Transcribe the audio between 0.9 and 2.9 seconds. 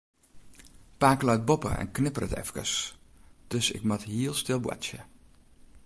Pake leit boppe en knipperet efkes,